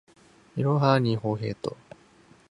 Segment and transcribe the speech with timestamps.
[0.55, 1.77] いろはにほへと